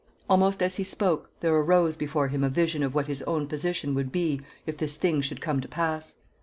Almost 0.27 0.63
as 0.63 0.77
he 0.77 0.83
spoke, 0.83 1.29
there 1.41 1.53
arose 1.53 1.95
before 1.95 2.29
him 2.29 2.43
a 2.43 2.49
vision 2.49 2.81
of 2.81 2.95
what 2.95 3.05
his 3.05 3.21
own 3.21 3.45
position 3.45 3.93
would 3.93 4.11
be 4.11 4.41
if 4.65 4.77
this 4.77 4.95
thing 4.97 5.21
should 5.21 5.41
come 5.41 5.61
to 5.61 5.67
pass. 5.67 6.15